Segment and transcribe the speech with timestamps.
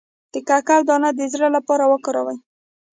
[0.33, 2.37] د کوکو دانه د زړه لپاره وکاروئ